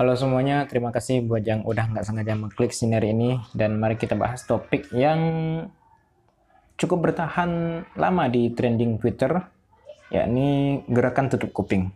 [0.00, 4.16] Halo semuanya, terima kasih buat yang udah nggak sengaja mengklik sinar ini dan mari kita
[4.16, 5.20] bahas topik yang
[6.80, 9.44] cukup bertahan lama di trending Twitter,
[10.08, 11.92] yakni gerakan tutup kuping.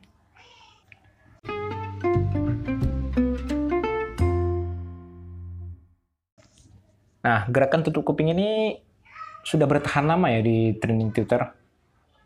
[7.25, 8.85] Nah, gerakan tutup kuping ini
[9.49, 11.41] sudah bertahan lama ya di trending Twitter.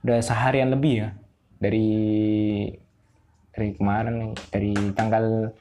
[0.03, 1.09] Udah seharian lebih ya.
[1.63, 1.87] Dari
[3.55, 5.55] dari kemarin dari tanggal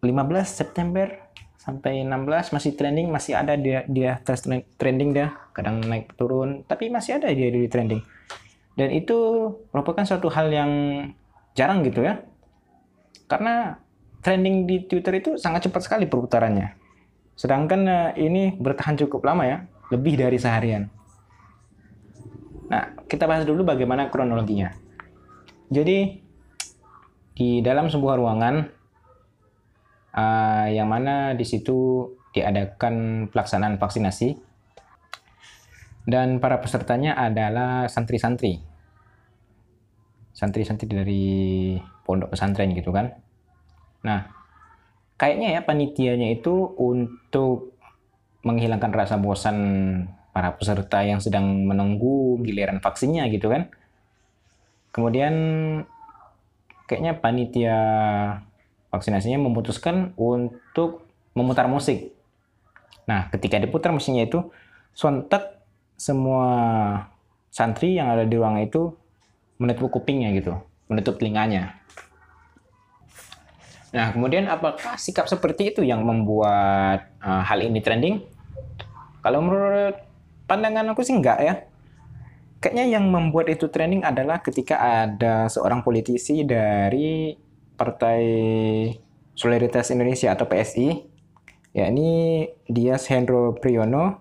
[0.00, 0.10] 15
[0.48, 1.30] September
[1.60, 4.48] sampai 16 masih trending, masih ada dia dia terus
[4.80, 8.00] trending dia, kadang naik turun, tapi masih ada dia di trending.
[8.74, 9.16] Dan itu
[9.70, 10.72] merupakan suatu hal yang
[11.52, 12.24] jarang gitu ya.
[13.28, 13.76] Karena
[14.24, 16.80] trending di Twitter itu sangat cepat sekali perputarannya
[17.40, 20.92] Sedangkan uh, ini bertahan cukup lama ya, lebih dari seharian.
[22.68, 24.76] Nah, kita bahas dulu bagaimana kronologinya.
[25.72, 26.20] Jadi,
[27.32, 28.68] di dalam sebuah ruangan
[30.14, 34.50] uh, yang mana di situ diadakan pelaksanaan vaksinasi
[36.08, 38.58] dan para pesertanya adalah santri-santri.
[40.32, 41.26] Santri-santri dari
[42.02, 43.12] pondok pesantren gitu kan.
[44.02, 44.26] Nah,
[45.20, 47.76] kayaknya ya panitianya itu untuk
[48.40, 49.58] menghilangkan rasa bosan
[50.32, 53.68] para peserta yang sedang menunggu giliran vaksinnya gitu kan.
[54.90, 55.34] Kemudian
[56.88, 57.78] kayaknya panitia
[58.90, 62.12] vaksinasinya memutuskan untuk memutar musik.
[63.06, 64.50] Nah, ketika diputar musiknya itu
[64.94, 65.62] sontak
[65.94, 66.46] semua
[67.50, 68.94] santri yang ada di ruangan itu
[69.58, 70.58] menutup kupingnya gitu,
[70.90, 71.80] menutup telinganya.
[73.90, 78.22] Nah, kemudian apakah sikap seperti itu yang membuat uh, hal ini trending?
[79.20, 79.98] Kalau menurut
[80.46, 81.54] pandangan aku sih enggak ya.
[82.60, 87.32] Kayaknya yang membuat itu trending adalah ketika ada seorang politisi dari
[87.80, 88.20] Partai
[89.32, 91.00] Solidaritas Indonesia atau PSI,
[91.72, 94.20] yakni Dias Hendro Priyono.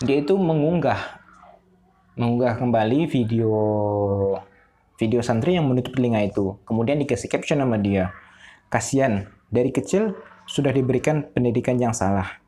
[0.00, 1.20] Dia itu mengunggah
[2.16, 3.52] mengunggah kembali video
[4.96, 6.56] video santri yang menutup telinga itu.
[6.64, 8.16] Kemudian dikasih caption sama dia.
[8.72, 10.16] Kasian, dari kecil
[10.48, 12.40] sudah diberikan pendidikan yang salah.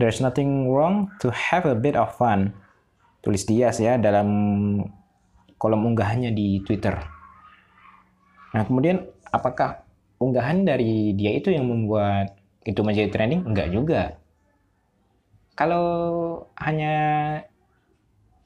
[0.00, 2.56] There's nothing wrong to have a bit of fun.
[3.20, 4.28] Tulis dia ya dalam
[5.60, 7.15] kolom unggahannya di Twitter.
[8.56, 9.84] Nah, kemudian apakah
[10.16, 12.32] unggahan dari dia itu yang membuat
[12.64, 13.44] itu menjadi trending?
[13.44, 14.02] Enggak juga.
[15.52, 15.84] Kalau
[16.56, 16.96] hanya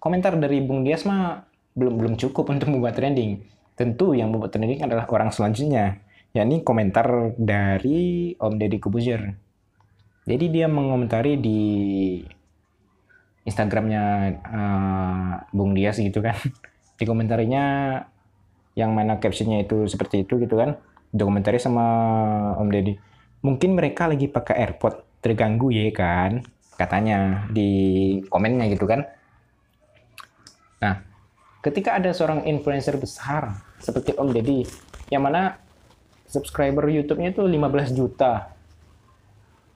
[0.03, 1.47] komentar dari Bung Dias mah
[1.79, 3.47] belum belum cukup untuk membuat trending.
[3.79, 6.03] Tentu yang membuat trending adalah orang selanjutnya,
[6.35, 9.23] yakni komentar dari Om Deddy Kubuzer.
[10.27, 11.61] Jadi dia mengomentari di
[13.47, 14.03] Instagramnya
[14.43, 16.35] uh, Bung Dias gitu kan.
[17.01, 17.97] Di komentarinya
[18.79, 20.79] yang mana captionnya itu seperti itu gitu kan.
[21.11, 21.85] Dokumentari sama
[22.59, 22.95] Om Deddy.
[23.43, 26.45] Mungkin mereka lagi pakai AirPod terganggu ya kan
[26.77, 27.71] katanya di
[28.33, 29.05] komennya gitu kan.
[30.81, 31.05] Nah,
[31.61, 34.65] ketika ada seorang influencer besar seperti Om Deddy
[35.13, 35.61] yang mana
[36.31, 38.55] subscriber YouTube-nya itu 15 juta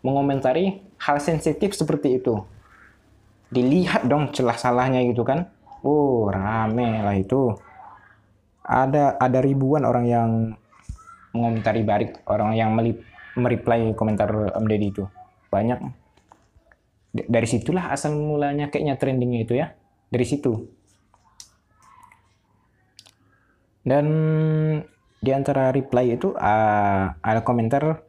[0.07, 2.39] mengomentari hal sensitif seperti itu
[3.51, 5.51] dilihat dong celah salahnya gitu kan
[5.83, 7.57] oh rame lah itu
[8.65, 10.31] ada ada ribuan orang yang
[11.37, 12.73] mengomentari balik orang yang
[13.37, 15.05] mereply komentar Om Deddy itu.
[15.53, 15.79] Banyak.
[17.15, 19.77] Dari situlah asal mulanya kayaknya trendingnya itu ya.
[20.09, 20.65] Dari situ.
[23.85, 24.07] Dan
[25.21, 28.01] di antara reply itu uh, ada komentar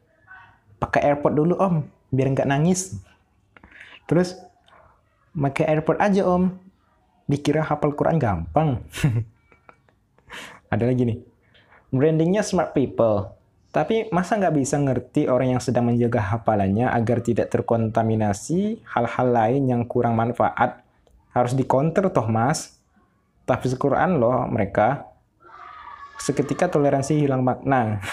[0.80, 2.96] pakai AirPod dulu om biar nggak nangis.
[4.08, 4.40] Terus
[5.36, 6.56] pakai AirPod aja om.
[7.26, 8.86] Dikira hafal Quran gampang
[10.76, 11.18] ada lagi nih
[11.90, 13.32] brandingnya smart people
[13.72, 19.68] tapi masa nggak bisa ngerti orang yang sedang menjaga hafalannya agar tidak terkontaminasi hal-hal lain
[19.68, 20.80] yang kurang manfaat
[21.32, 22.76] harus dikonter toh mas
[23.46, 25.06] tapi Quran loh mereka
[26.18, 28.00] seketika toleransi hilang makna.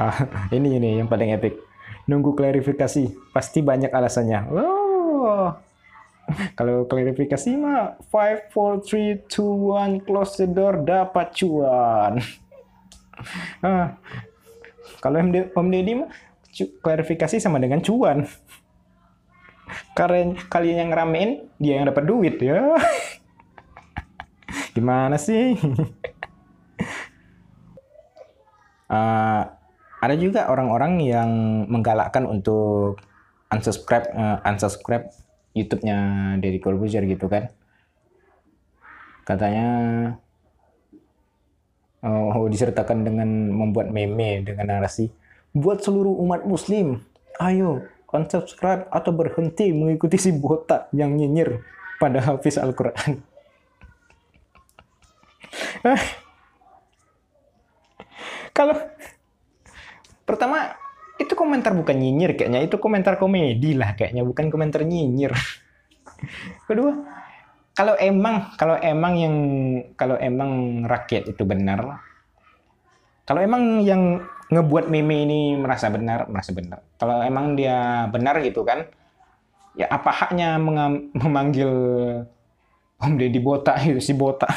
[0.00, 0.16] ah,
[0.54, 1.58] ini ini yang paling epic.
[2.08, 4.40] Nunggu klarifikasi, pasti banyak alasannya.
[4.54, 5.67] Oh.
[6.52, 12.20] Kalau klarifikasi mah 5 4 3 2 1 close the door dapat cuan.
[13.66, 13.96] ah.
[14.98, 15.18] Kalau
[15.54, 16.10] Om Deddy mah
[16.82, 18.26] klarifikasi sama dengan cuan.
[19.92, 21.30] Karena kalian yang ramein,
[21.60, 22.76] dia yang dapat duit ya.
[24.76, 25.58] Gimana sih?
[28.88, 29.42] uh,
[30.04, 31.30] ada juga orang-orang yang
[31.68, 33.02] menggalakkan untuk
[33.52, 35.08] unsubscribe uh, unsubscribe
[35.58, 35.98] YouTube-nya
[36.38, 37.50] Deddy Corbuzier gitu kan.
[39.26, 39.68] Katanya
[42.02, 45.10] oh, disertakan dengan membuat meme dengan narasi
[45.56, 47.02] buat seluruh umat muslim
[47.40, 47.82] ayo
[48.12, 51.60] unsubscribe atau berhenti mengikuti si botak yang nyinyir
[51.98, 53.22] pada hafiz Al-Quran
[58.56, 58.76] kalau
[60.28, 60.76] pertama
[61.38, 65.30] komentar bukan nyinyir kayaknya itu komentar komedi lah kayaknya bukan komentar nyinyir.
[66.68, 66.90] Kedua
[67.78, 69.36] kalau emang kalau emang yang
[69.94, 72.02] kalau emang rakyat itu benar
[73.22, 74.18] kalau emang yang
[74.50, 76.82] ngebuat meme ini merasa benar merasa benar.
[76.98, 78.90] Kalau emang dia benar gitu kan
[79.78, 80.58] ya apa haknya
[81.22, 81.70] memanggil
[82.98, 84.50] Om Deddy Botak si Botak?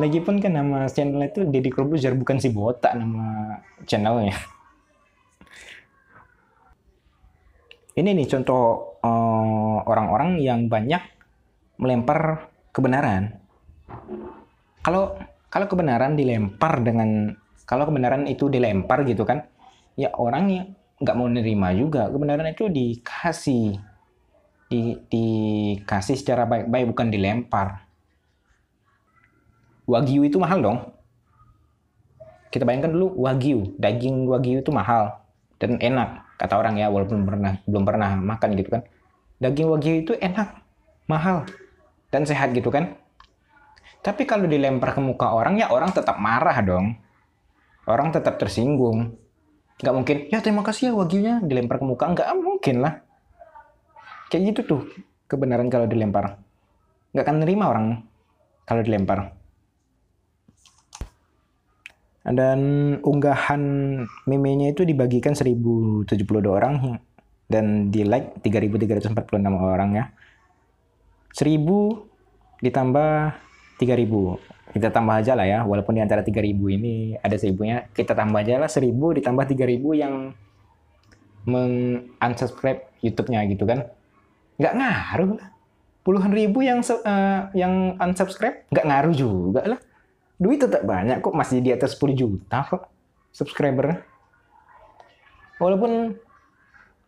[0.00, 4.32] Lagipun kan nama channel itu Deddy Corbuzier bukan si Botak nama channelnya
[7.92, 11.02] ini nih contoh eh, orang-orang uh, yang banyak
[11.76, 13.36] melempar kebenaran.
[14.80, 15.20] Kalau
[15.52, 17.36] kalau kebenaran dilempar dengan
[17.68, 19.44] kalau kebenaran itu dilempar gitu kan,
[20.00, 20.66] ya orang yang
[21.02, 23.76] nggak mau nerima juga kebenaran itu dikasih
[24.72, 27.84] di, dikasih secara baik-baik bukan dilempar.
[29.84, 30.78] Wagyu itu mahal dong.
[32.48, 35.22] Kita bayangkan dulu wagyu, daging wagyu itu mahal
[35.62, 38.82] dan enak kata orang ya walaupun pernah belum pernah makan gitu kan.
[39.38, 40.58] Daging wagyu itu enak,
[41.06, 41.46] mahal
[42.10, 42.98] dan sehat gitu kan.
[44.02, 46.98] Tapi kalau dilempar ke muka orang ya orang tetap marah dong.
[47.86, 49.14] Orang tetap tersinggung.
[49.78, 52.10] Nggak mungkin, ya terima kasih ya wagyunya dilempar ke muka.
[52.10, 53.02] Nggak mungkin lah.
[54.30, 54.82] Kayak gitu tuh
[55.30, 56.42] kebenaran kalau dilempar.
[57.14, 57.86] Nggak akan nerima orang
[58.66, 59.41] kalau dilempar.
[62.22, 62.60] Dan
[63.02, 63.62] unggahan
[64.30, 66.06] meme-nya itu dibagikan 1072
[66.46, 67.02] orang
[67.50, 69.18] dan di like 3346
[69.58, 70.04] orang ya.
[71.34, 73.10] 1000 ditambah
[73.82, 74.72] 3000.
[74.72, 78.56] Kita tambah aja lah ya, walaupun di antara 3000 ini ada seribunya, kita tambah aja
[78.56, 78.88] lah 1000
[79.20, 80.32] ditambah 3000 yang
[81.46, 83.90] meng-unsubscribe YouTube-nya gitu kan.
[84.58, 85.48] Nggak ngaruh lah.
[86.02, 89.80] Puluhan ribu yang uh, yang unsubscribe nggak ngaruh juga lah.
[90.42, 92.90] Duit tetap banyak kok, masih di atas 10 juta kok
[93.30, 94.02] subscriber.
[95.62, 96.18] Walaupun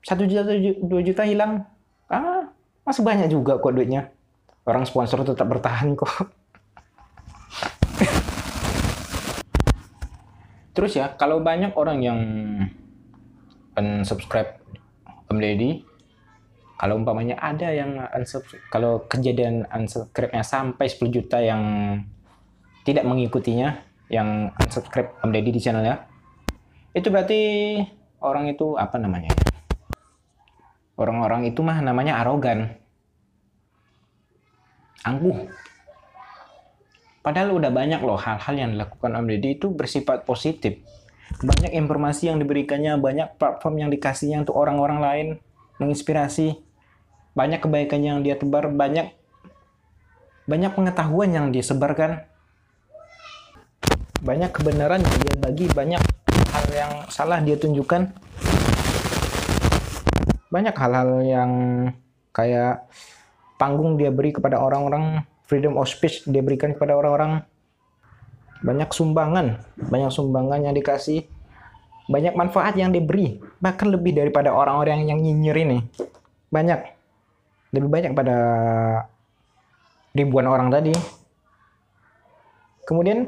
[0.06, 1.66] 1 juta, 2 juta hilang,
[2.06, 2.46] ah
[2.86, 4.14] masih banyak juga kok duitnya.
[4.62, 6.30] Orang sponsor tetap bertahan kok.
[10.78, 12.20] Terus ya, kalau banyak orang yang
[13.74, 14.62] unsubscribe
[15.26, 15.82] Om Deddy,
[16.78, 21.62] kalau umpamanya ada yang unsubscribe, kalau kejadian unsubscribe-nya sampai 10 juta yang
[22.84, 23.80] tidak mengikutinya,
[24.12, 26.04] yang unsubscribe Om Deddy di channelnya,
[26.92, 27.40] itu berarti
[28.20, 29.32] orang itu apa namanya?
[30.94, 32.78] Orang-orang itu mah namanya arogan.
[35.02, 35.50] Angkuh.
[37.24, 40.78] Padahal udah banyak loh hal-hal yang dilakukan Om Deddy itu bersifat positif.
[41.40, 45.26] Banyak informasi yang diberikannya, banyak platform yang dikasihnya untuk orang-orang lain,
[45.80, 46.60] menginspirasi.
[47.34, 49.10] Banyak kebaikan yang dia tebar, banyak
[50.44, 52.28] banyak pengetahuan yang dia sebarkan.
[54.24, 56.00] Banyak kebenaran dia bagi, banyak
[56.48, 58.24] hal yang salah dia tunjukkan
[60.54, 61.50] banyak hal-hal yang
[62.30, 62.86] kayak
[63.58, 67.42] panggung dia beri kepada orang-orang, freedom of speech dia berikan kepada orang-orang.
[68.62, 69.58] Banyak sumbangan,
[69.90, 71.26] banyak sumbangan yang dikasih,
[72.06, 75.78] banyak manfaat yang diberi, bahkan lebih daripada orang-orang yang nyinyir ini.
[76.54, 76.80] Banyak.
[77.74, 78.36] Lebih banyak pada
[80.14, 80.94] ribuan orang tadi.
[82.86, 83.26] Kemudian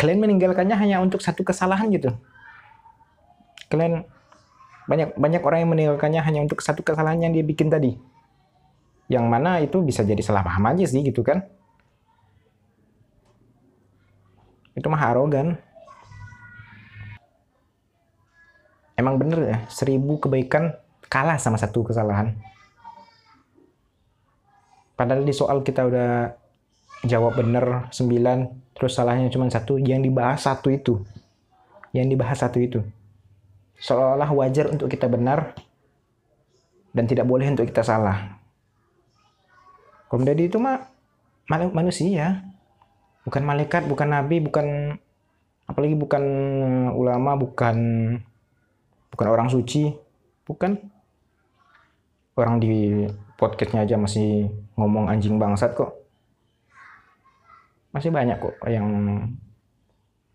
[0.00, 2.16] kalian meninggalkannya hanya untuk satu kesalahan gitu.
[3.68, 4.08] Kalian
[4.88, 8.00] banyak banyak orang yang meninggalkannya hanya untuk satu kesalahan yang dia bikin tadi.
[9.12, 11.44] Yang mana itu bisa jadi salah paham aja sih gitu kan.
[14.72, 15.60] Itu mah arogan.
[18.96, 20.80] Emang bener ya, seribu kebaikan
[21.12, 22.36] kalah sama satu kesalahan.
[24.96, 26.39] Padahal di soal kita udah
[27.06, 31.00] jawab bener sembilan, terus salahnya cuma satu, yang dibahas satu itu.
[31.90, 32.80] Yang dibahas satu itu
[33.80, 35.56] seolah-olah wajar untuk kita benar
[36.92, 38.36] dan tidak boleh untuk kita salah.
[40.12, 40.84] Komdadi itu mah
[41.48, 42.44] manusia,
[43.24, 44.98] bukan malaikat, bukan nabi, bukan
[45.64, 46.22] apalagi bukan
[46.92, 47.76] ulama, bukan
[49.10, 49.96] bukan orang suci,
[50.44, 50.76] bukan
[52.36, 53.06] orang di
[53.40, 55.99] podcastnya aja masih ngomong anjing bangsat kok.
[57.90, 58.86] Masih banyak kok yang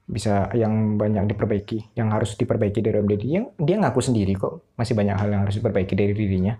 [0.05, 3.27] bisa yang banyak diperbaiki, yang harus diperbaiki dari Deddy.
[3.31, 6.53] Yang dia ngaku sendiri kok, masih banyak hal yang harus diperbaiki dari dirinya.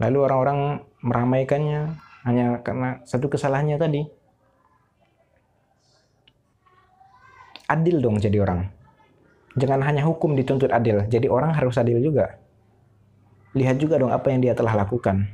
[0.00, 0.58] Lalu orang-orang
[1.04, 1.80] meramaikannya
[2.24, 4.02] hanya karena satu kesalahannya tadi.
[7.70, 8.66] adil dong jadi orang.
[9.54, 12.38] Jangan hanya hukum dituntut adil, jadi orang harus adil juga.
[13.54, 15.26] Lihat juga dong apa yang dia telah lakukan.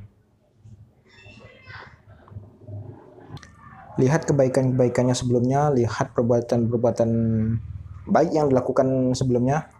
[3.96, 7.10] Lihat kebaikan-kebaikannya sebelumnya, lihat perbuatan-perbuatan
[8.06, 9.72] baik yang dilakukan sebelumnya.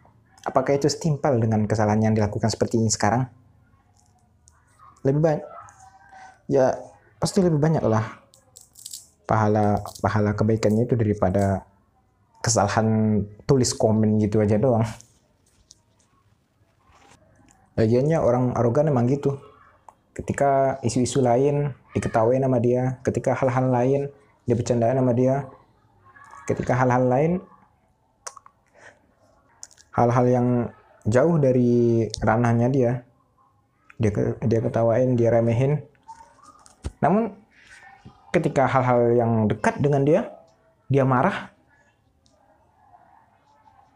[0.47, 3.29] Apakah itu setimpal dengan kesalahan yang dilakukan seperti ini sekarang?
[5.05, 5.45] Lebih banyak.
[6.49, 6.79] Ya,
[7.19, 8.27] pasti lebih banyak lah
[9.27, 11.67] pahala pahala kebaikannya itu daripada
[12.41, 14.87] kesalahan tulis komen gitu aja doang.
[17.75, 19.37] Lagiannya orang arogan emang gitu.
[20.17, 24.13] Ketika isu-isu lain diketahui nama dia, ketika hal-hal lain
[24.45, 25.49] dia bercandaan nama dia,
[26.45, 27.33] ketika hal-hal lain
[29.97, 30.49] hal-hal yang
[31.09, 32.93] jauh dari ranahnya dia,
[33.97, 34.13] dia
[34.45, 35.81] dia ketawain, dia remehin.
[37.01, 37.33] Namun
[38.29, 40.21] ketika hal-hal yang dekat dengan dia,
[40.93, 41.49] dia marah,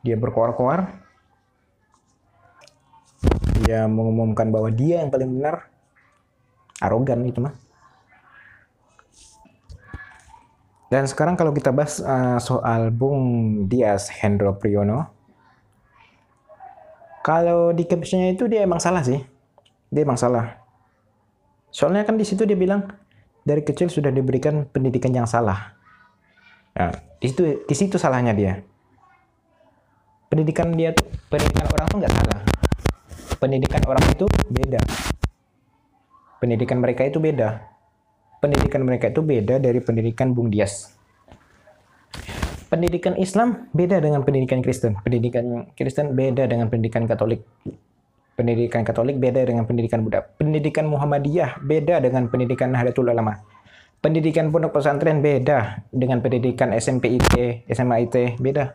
[0.01, 0.89] dia berkoar-koar,
[3.69, 5.69] dia mengumumkan bahwa dia yang paling benar,
[6.81, 7.70] arogan itu mah.
[10.91, 13.23] Dan sekarang kalau kita bahas uh, soal Bung
[13.71, 15.07] Dias Hendro Priyono,
[17.23, 19.23] kalau di captionnya itu dia emang salah sih,
[19.87, 20.59] dia emang salah.
[21.71, 22.91] Soalnya kan di situ dia bilang
[23.47, 25.79] dari kecil sudah diberikan pendidikan yang salah.
[26.75, 26.91] Nah,
[27.23, 28.59] di situ di situ salahnya dia.
[30.27, 30.91] Pendidikan dia
[31.31, 32.39] pendidikan orang tuh nggak salah.
[33.39, 34.83] Pendidikan orang itu beda.
[36.43, 37.70] Pendidikan mereka itu beda
[38.41, 40.97] pendidikan mereka itu beda dari pendidikan Bung Dias.
[42.73, 44.97] Pendidikan Islam beda dengan pendidikan Kristen.
[45.05, 47.45] Pendidikan Kristen beda dengan pendidikan Katolik.
[48.35, 50.25] Pendidikan Katolik beda dengan pendidikan Buddha.
[50.25, 53.37] Pendidikan Muhammadiyah beda dengan pendidikan Nahdlatul Ulama.
[54.01, 58.73] Pendidikan pondok pesantren beda dengan pendidikan SMP IT SMA IT beda.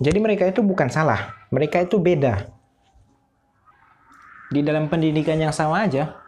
[0.00, 2.48] Jadi mereka itu bukan salah, mereka itu beda.
[4.48, 6.23] Di dalam pendidikan yang sama aja,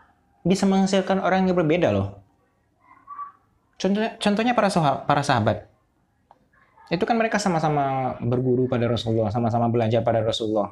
[0.47, 2.23] bisa menghasilkan orang yang berbeda loh.
[3.77, 5.67] Contohnya, contohnya para, sahabat, para sahabat.
[6.87, 10.71] Itu kan mereka sama-sama berguru pada Rasulullah, sama-sama belajar pada Rasulullah.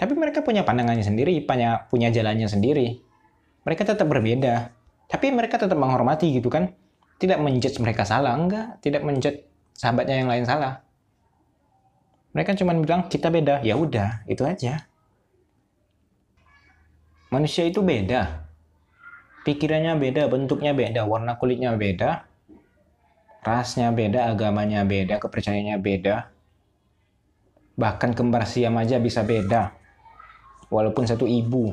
[0.00, 3.04] Tapi mereka punya pandangannya sendiri, punya, punya jalannya sendiri.
[3.68, 4.72] Mereka tetap berbeda.
[5.12, 6.72] Tapi mereka tetap menghormati gitu kan.
[7.20, 8.80] Tidak menjudge mereka salah, enggak.
[8.80, 9.44] Tidak menjudge
[9.76, 10.80] sahabatnya yang lain salah.
[12.32, 13.60] Mereka cuma bilang kita beda.
[13.60, 14.88] Ya udah, itu aja.
[17.28, 18.39] Manusia itu beda.
[19.40, 22.28] Pikirannya beda, bentuknya beda, warna kulitnya beda,
[23.40, 26.28] rasnya beda, agamanya beda, kepercayaannya beda.
[27.80, 29.72] Bahkan kembar siam aja bisa beda.
[30.68, 31.72] Walaupun satu ibu,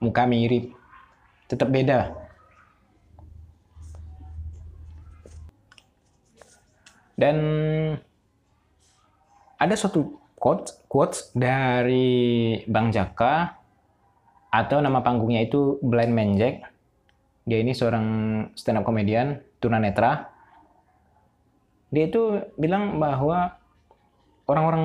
[0.00, 0.72] muka mirip,
[1.46, 2.16] tetap beda.
[7.16, 7.36] Dan
[9.56, 13.56] ada suatu quotes quotes dari Bang Jaka
[14.52, 16.75] atau nama panggungnya itu Blind Man Jack.
[17.46, 18.06] Dia ini seorang
[18.58, 20.28] stand up komedian tunanetra.
[21.94, 23.54] Dia itu bilang bahwa
[24.50, 24.84] orang-orang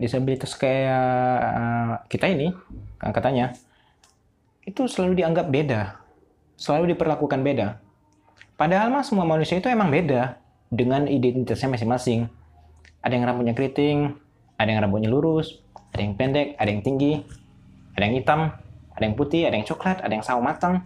[0.00, 2.56] disabilitas kayak eh, kita ini,
[2.98, 3.52] katanya,
[4.64, 6.00] itu selalu dianggap beda,
[6.56, 7.76] selalu diperlakukan beda.
[8.56, 10.40] Padahal mah semua manusia itu emang beda
[10.72, 12.40] dengan identitasnya masing-masing
[13.00, 14.16] ada yang rambutnya keriting,
[14.60, 15.60] ada yang rambutnya lurus,
[15.92, 17.24] ada yang pendek, ada yang tinggi,
[17.96, 18.40] ada yang hitam,
[18.92, 20.84] ada yang putih, ada yang coklat, ada yang sawo matang,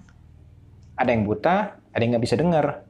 [0.94, 2.86] ada yang buta, ada yang nggak bisa dengar,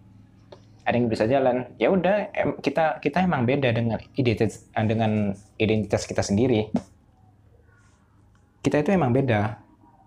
[0.85, 1.69] ada yang bisa jalan.
[1.81, 2.29] Ya udah,
[2.61, 6.69] kita kita emang beda dengan identitas dengan identitas kita sendiri.
[8.61, 9.61] Kita itu emang beda.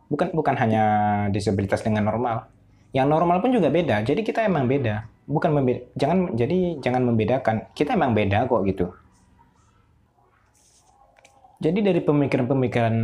[0.07, 0.83] Bukan bukan hanya
[1.33, 2.47] disabilitas dengan normal.
[2.93, 4.01] Yang normal pun juga beda.
[4.05, 5.05] Jadi kita emang beda.
[5.27, 7.55] Bukan membeda, jangan jadi jangan membedakan.
[7.75, 8.87] Kita emang beda kok gitu.
[11.57, 12.95] Jadi dari pemikiran-pemikiran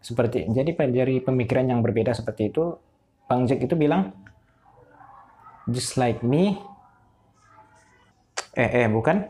[0.00, 2.80] seperti jadi dari pemikiran yang berbeda seperti itu,
[3.28, 4.16] Bang Jack itu bilang
[5.68, 6.56] just like me.
[8.56, 9.28] Eh eh bukan.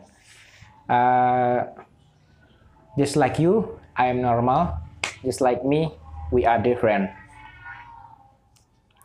[0.90, 1.66] Uh,
[2.94, 4.78] just like you I am normal.
[5.26, 5.90] Just like me
[6.30, 7.10] we are different.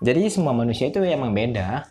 [0.05, 1.89] Jadi semua manusia itu emang beda.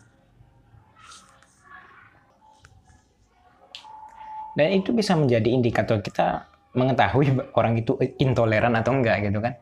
[4.55, 9.59] Dan itu bisa menjadi indikator kita mengetahui orang itu intoleran atau enggak gitu kan.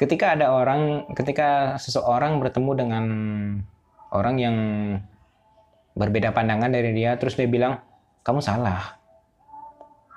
[0.00, 3.04] Ketika ada orang, ketika seseorang bertemu dengan
[4.10, 4.56] orang yang
[5.94, 7.82] berbeda pandangan dari dia, terus dia bilang,
[8.22, 9.00] kamu salah.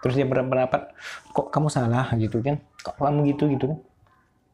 [0.04, 0.92] Terus dia berpendapat,
[1.32, 2.60] kok kamu salah gitu kan?
[2.84, 3.80] Kok kamu gitu gitu kan?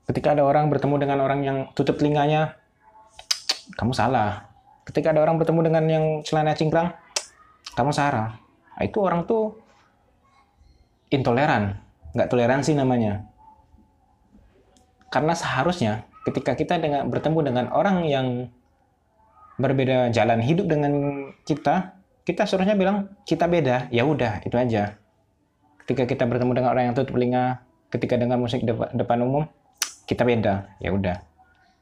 [0.09, 2.57] Ketika ada orang bertemu dengan orang yang tutup telinganya,
[3.77, 4.49] kamu salah.
[4.85, 6.89] Ketika ada orang bertemu dengan yang celana cingkrang,
[7.77, 8.41] kamu Sarah.
[8.73, 9.59] Nah, itu orang tuh
[11.13, 11.77] intoleran,
[12.17, 13.29] nggak toleransi namanya.
[15.13, 18.27] Karena seharusnya ketika kita dengan bertemu dengan orang yang
[19.59, 20.93] berbeda jalan hidup dengan
[21.43, 23.91] kita, kita seharusnya bilang kita beda.
[23.91, 24.95] Ya udah, itu aja.
[25.83, 27.59] Ketika kita bertemu dengan orang yang tutup telinga,
[27.91, 29.43] ketika dengar musik depan, depan umum,
[30.07, 30.79] kita beda.
[30.79, 31.19] Ya udah.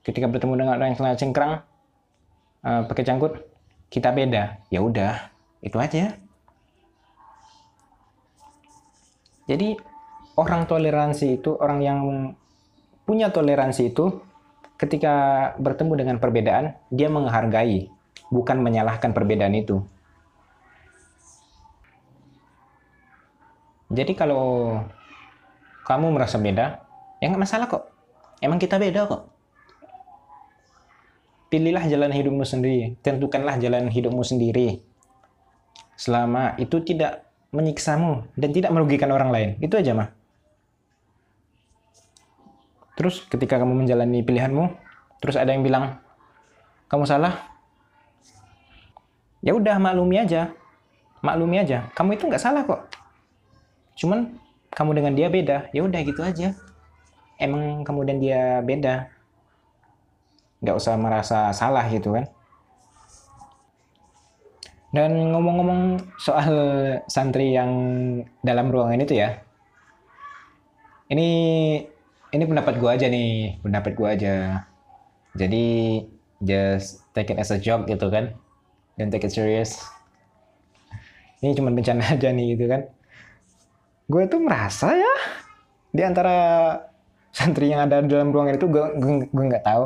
[0.02, 1.54] Ketika bertemu dengan orang yang selalu cengkrang,
[2.66, 3.46] uh, pakai cangkut,
[3.94, 4.66] kita beda.
[4.74, 5.30] Ya udah,
[5.62, 6.18] itu aja.
[9.48, 9.80] Jadi
[10.36, 12.00] orang toleransi itu, orang yang
[13.08, 14.27] punya toleransi itu
[14.78, 15.14] ketika
[15.58, 17.90] bertemu dengan perbedaan, dia menghargai,
[18.30, 19.82] bukan menyalahkan perbedaan itu.
[23.88, 24.78] Jadi kalau
[25.88, 26.84] kamu merasa beda,
[27.24, 27.88] ya nggak masalah kok.
[28.44, 29.32] Emang kita beda kok.
[31.48, 34.84] Pilihlah jalan hidupmu sendiri, tentukanlah jalan hidupmu sendiri.
[35.96, 37.24] Selama itu tidak
[37.56, 39.50] menyiksamu dan tidak merugikan orang lain.
[39.64, 40.17] Itu aja mah.
[42.98, 44.74] Terus ketika kamu menjalani pilihanmu,
[45.22, 46.02] terus ada yang bilang
[46.90, 47.38] kamu salah,
[49.46, 50.50] ya udah maklumi aja,
[51.22, 51.86] maklumi aja.
[51.94, 52.90] Kamu itu nggak salah kok.
[53.94, 54.34] Cuman
[54.74, 56.58] kamu dengan dia beda, ya udah gitu aja.
[57.38, 59.14] Emang kamu dan dia beda,
[60.66, 62.26] nggak usah merasa salah gitu kan.
[64.90, 66.50] Dan ngomong-ngomong soal
[67.06, 67.70] santri yang
[68.42, 69.38] dalam ruangan itu ya,
[71.14, 71.30] ini
[72.32, 74.36] ini pendapat gue aja nih, pendapat gue aja.
[75.38, 75.66] Jadi
[76.44, 78.36] just take it as a joke gitu kan,
[79.00, 79.80] dan take it serious.
[81.40, 82.82] Ini cuma bencana aja nih gitu kan.
[84.08, 85.16] Gue tuh merasa ya
[85.92, 86.38] di antara
[87.32, 88.86] santri yang ada dalam ruangan itu gue
[89.30, 89.84] gue nggak tahu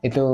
[0.00, 0.26] itu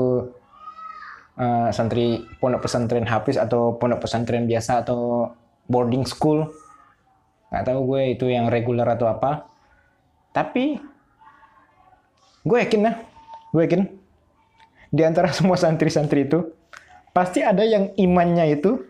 [1.35, 5.31] uh, santri pondok pesantren hafiz atau pondok pesantren biasa atau
[5.67, 6.47] boarding school
[7.51, 9.47] nggak tahu gue itu yang reguler atau apa
[10.33, 10.81] tapi
[12.43, 12.95] gue yakin lah
[13.53, 13.81] gue yakin.
[14.89, 16.51] Di antara semua santri-santri itu
[17.13, 18.81] pasti ada yang imannya itu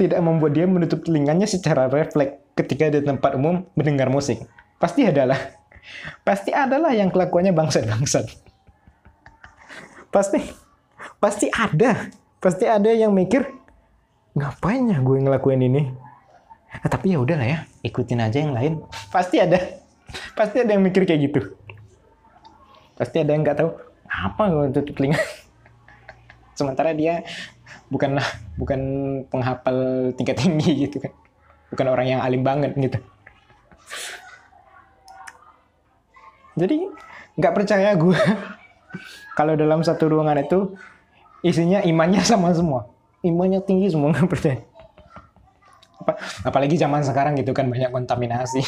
[0.00, 4.40] tidak membuat dia menutup telinganya secara refleks ketika di tempat umum mendengar musik.
[4.80, 5.36] Pasti adalah
[6.26, 8.26] pasti adalah yang kelakuannya bangsat-bangsat.
[10.12, 10.44] Pasti
[11.16, 12.12] pasti ada.
[12.36, 13.48] Pasti ada yang mikir
[14.36, 15.88] ngapain ya gue ngelakuin ini?
[16.68, 18.84] Nah, tapi ya udahlah ya ikutin aja yang lain.
[19.08, 19.56] Pasti ada.
[20.36, 21.40] Pasti ada yang mikir kayak gitu
[22.96, 23.70] pasti ada yang nggak tahu
[24.08, 25.20] apa gue tutup telinga?
[26.58, 27.24] Sementara dia
[27.88, 28.24] bukanlah
[28.60, 28.80] bukan
[29.28, 31.12] penghafal tingkat tinggi gitu kan.
[31.72, 32.98] Bukan orang yang alim banget gitu.
[36.52, 36.84] Jadi
[37.40, 38.18] nggak percaya gue
[39.38, 40.76] kalau dalam satu ruangan itu
[41.40, 42.92] isinya imannya sama semua.
[43.24, 44.60] Imannya tinggi semua nggak percaya.
[46.42, 48.60] Apalagi zaman sekarang gitu kan banyak kontaminasi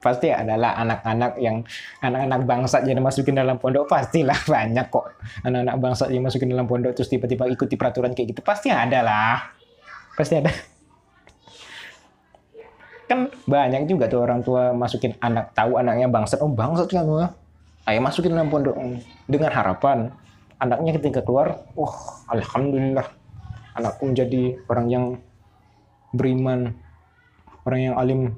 [0.00, 1.60] pasti adalah anak-anak yang
[2.00, 3.84] anak-anak bangsa jadi masukin dalam pondok.
[3.86, 8.40] Pastilah banyak kok anak-anak bangsa yang masukin dalam pondok terus tiba-tiba ikuti peraturan kayak gitu.
[8.40, 9.38] Pasti ada lah.
[10.16, 10.50] Pasti ada.
[13.06, 17.28] Kan banyak juga tuh orang tua masukin anak tahu anaknya bangsat oh bangsat kan gua
[17.84, 18.74] ayo masukin dalam pondok.
[19.28, 20.08] Dengan harapan
[20.56, 21.94] anaknya ketika keluar wah oh,
[22.32, 23.04] alhamdulillah.
[23.70, 25.04] Anakku menjadi orang yang
[26.10, 26.74] beriman
[27.64, 28.34] orang yang alim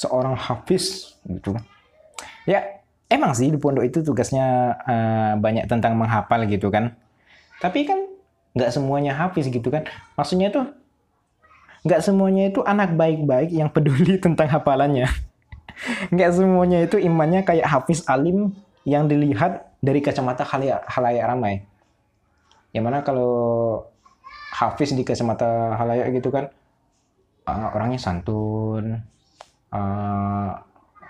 [0.00, 1.52] seorang hafiz gitu.
[2.48, 2.80] Ya
[3.12, 6.96] emang sih di pondok itu tugasnya uh, banyak tentang menghafal gitu kan.
[7.60, 8.08] Tapi kan
[8.56, 9.84] nggak semuanya hafiz gitu kan.
[10.16, 10.72] Maksudnya tuh
[11.84, 15.04] nggak semuanya itu anak baik-baik yang peduli tentang hafalannya.
[16.12, 18.52] Nggak semuanya itu imannya kayak hafiz alim
[18.84, 21.64] yang dilihat dari kacamata halayak, halayak ramai.
[22.76, 23.32] Yang mana kalau
[24.52, 26.52] hafiz di kacamata halayak gitu kan
[27.48, 29.00] uh, orangnya santun
[29.74, 30.50] uh,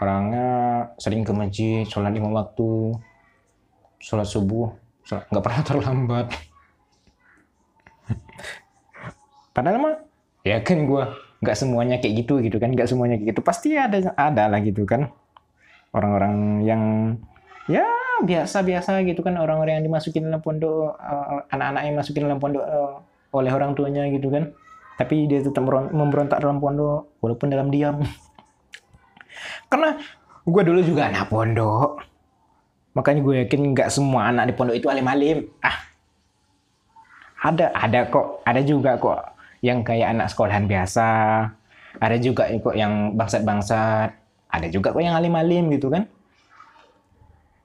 [0.00, 0.48] orangnya
[0.96, 2.96] sering ke masjid, sholat lima waktu,
[4.00, 4.72] sholat subuh,
[5.04, 6.26] nggak pernah terlambat.
[9.56, 9.96] Padahal mah
[10.46, 11.04] ya kan gue
[11.40, 13.42] nggak semuanya kayak gitu gitu kan, nggak semuanya kayak gitu.
[13.44, 15.12] Pasti ada ada lah gitu kan
[15.90, 16.82] orang-orang yang
[17.66, 17.84] ya
[18.22, 23.00] biasa-biasa gitu kan orang-orang yang dimasukin dalam pondok uh, anak-anak yang masukin dalam pondok uh,
[23.32, 24.52] oleh orang tuanya gitu kan
[25.00, 28.04] tapi dia tetap memberontak dalam pondok walaupun dalam diam
[29.70, 29.96] karena
[30.44, 32.02] gue dulu juga anak pondok.
[32.90, 35.46] Makanya gue yakin nggak semua anak di pondok itu alim-alim.
[35.62, 35.78] Ah,
[37.46, 39.30] ada, ada kok, ada juga kok
[39.62, 41.08] yang kayak anak sekolahan biasa.
[42.02, 44.10] Ada juga kok yang bangsat-bangsat.
[44.50, 46.10] Ada juga kok yang alim-alim gitu kan.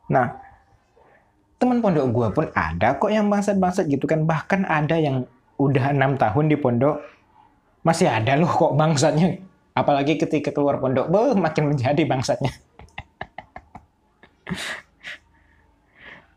[0.06, 0.38] Nah,
[1.58, 4.30] teman pondok gue pun ada kok yang bangsat-bangsat gitu kan.
[4.30, 5.26] Bahkan ada yang
[5.58, 7.02] udah enam tahun di pondok
[7.86, 9.40] masih ada loh kok bangsatnya
[9.76, 12.50] apalagi ketika keluar pondok beuh, makin menjadi bangsatnya.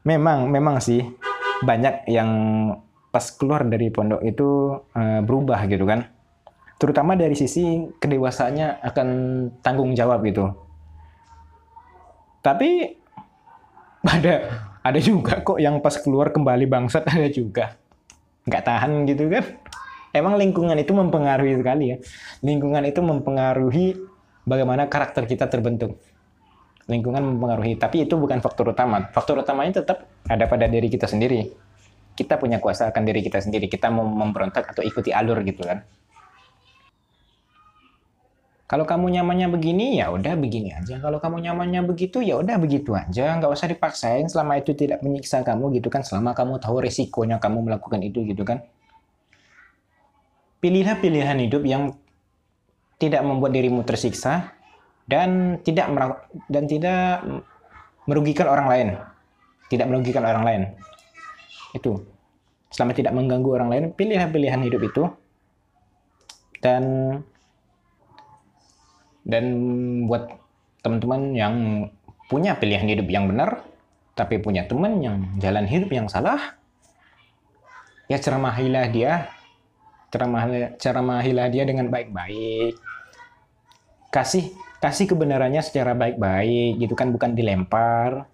[0.03, 1.07] Memang memang sih
[1.63, 2.31] banyak yang
[3.15, 6.11] pas keluar dari pondok itu uh, berubah gitu kan.
[6.79, 9.09] Terutama dari sisi kedewasaannya akan
[9.63, 10.51] tanggung jawab gitu.
[12.43, 12.99] Tapi
[14.03, 14.35] ada
[14.83, 17.79] ada juga kok yang pas keluar kembali bangsat ada juga.
[18.49, 19.45] Nggak tahan gitu kan
[20.13, 21.97] emang lingkungan itu mempengaruhi sekali ya
[22.45, 23.87] lingkungan itu mempengaruhi
[24.49, 26.01] bagaimana karakter kita terbentuk
[26.89, 31.53] lingkungan mempengaruhi tapi itu bukan faktor utama faktor utamanya tetap ada pada diri kita sendiri
[32.17, 35.85] kita punya kuasa akan diri kita sendiri kita mau memberontak atau ikuti alur gitu kan
[38.69, 41.01] kalau kamu nyamannya begini, ya udah begini aja.
[41.01, 43.33] Kalau kamu nyamannya begitu, ya udah begitu aja.
[43.41, 46.05] Nggak usah dipaksain selama itu tidak menyiksa kamu gitu kan.
[46.05, 48.61] Selama kamu tahu resikonya kamu melakukan itu gitu kan.
[50.59, 51.95] Pilihlah pilihan hidup yang
[52.99, 54.59] tidak membuat dirimu tersiksa
[55.07, 55.87] dan tidak
[56.51, 57.23] dan tidak
[58.11, 58.89] merugikan orang lain.
[59.71, 60.63] Tidak merugikan orang lain.
[61.77, 62.03] Itu.
[62.69, 65.03] Selama tidak mengganggu orang lain, pilihlah pilihan hidup itu.
[66.59, 66.83] Dan
[69.29, 69.45] dan
[70.09, 70.27] buat
[70.83, 71.55] teman-teman yang
[72.29, 73.63] punya pilihan hidup yang benar,
[74.17, 76.59] tapi punya teman yang jalan hidup yang salah,
[78.09, 79.33] ya ceramahilah dia,
[80.09, 82.77] ceramahilah, ceramahilah dia dengan baik-baik.
[84.09, 88.25] Kasih kasih kebenarannya secara baik-baik, gitu kan bukan dilempar.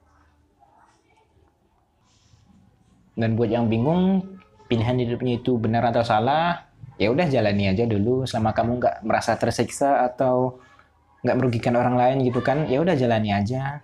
[3.14, 4.26] Dan buat yang bingung
[4.66, 6.66] pilihan hidupnya itu benar atau salah,
[6.98, 10.62] ya udah jalani aja dulu selama kamu nggak merasa tersiksa atau
[11.24, 13.80] nggak merugikan orang lain gitu kan ya udah jalani aja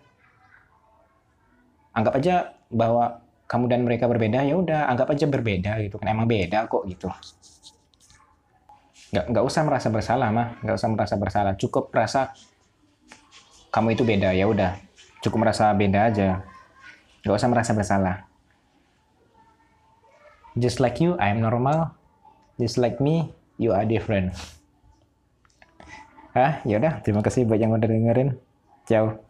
[1.97, 3.19] anggap aja bahwa
[3.51, 7.09] kamu dan mereka berbeda ya udah anggap aja berbeda gitu kan emang beda kok gitu
[9.11, 10.49] nggak nggak usah merasa bersalah mah.
[10.63, 11.53] Nggak usah merasa bersalah.
[11.59, 12.35] Cukup merasa
[13.71, 14.79] kamu itu beda ya udah.
[15.23, 16.43] Cukup merasa beda aja.
[17.23, 18.17] Nggak usah merasa bersalah.
[20.59, 21.95] Just like you I am normal.
[22.59, 24.35] Just like me you are different.
[26.35, 28.39] Ah ya udah terima kasih buat yang udah dengerin.
[28.87, 29.30] Ciao